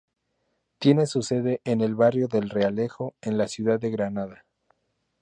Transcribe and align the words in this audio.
Tiene 0.79 1.05
su 1.05 1.21
sede 1.21 1.61
en 1.63 1.79
el 1.81 1.93
barrio 1.93 2.27
del 2.27 2.49
Realejo, 2.49 3.13
en 3.21 3.37
la 3.37 3.47
ciudad 3.47 3.79
de 3.79 3.91
Granada. 3.91 4.45